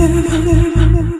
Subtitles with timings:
[0.00, 1.19] na